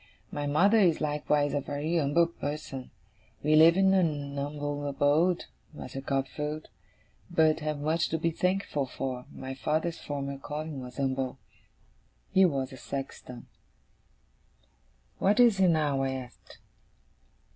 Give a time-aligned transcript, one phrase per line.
[0.31, 2.89] My mother is likewise a very umble person.
[3.43, 6.69] We live in a numble abode, Master Copperfield,
[7.29, 9.25] but have much to be thankful for.
[9.31, 11.37] My father's former calling was umble.
[12.31, 13.45] He was a sexton.'
[15.19, 16.57] 'What is he now?' I asked.